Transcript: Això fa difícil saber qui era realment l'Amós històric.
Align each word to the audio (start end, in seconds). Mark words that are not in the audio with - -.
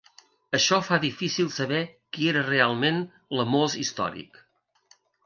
Això 0.57 0.77
fa 0.85 0.97
difícil 1.01 1.51
saber 1.57 1.81
qui 2.17 2.29
era 2.31 2.43
realment 2.47 2.97
l'Amós 3.41 3.77
històric. 3.85 4.41